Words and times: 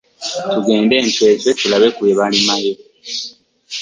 Tugende 0.51 0.93
e 0.97 1.01
Ntwetwe 1.05 1.49
tulabe 1.59 1.87
ku 1.95 1.99
bye 2.05 2.15
balimayo. 2.19 2.73